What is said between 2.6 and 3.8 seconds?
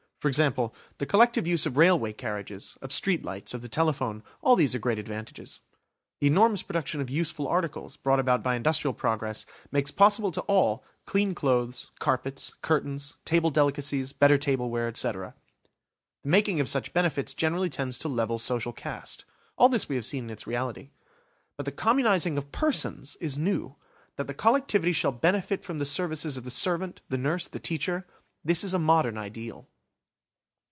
of street lights, of the